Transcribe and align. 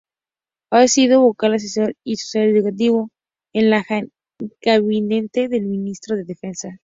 Ha 0.71 0.87
sido 0.87 1.21
"vocal 1.21 1.53
asesor" 1.53 1.93
y 2.03 2.13
"asesor 2.15 2.47
ejecutivo" 2.47 3.11
en 3.53 3.71
el 3.71 3.83
gabinete 4.59 5.47
del 5.47 5.67
Ministro 5.67 6.15
de 6.15 6.23
Defensa. 6.23 6.79